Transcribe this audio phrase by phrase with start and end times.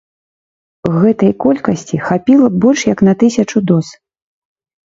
[1.03, 3.93] Гэтай колькасці хапіла б больш як на тысячу доз.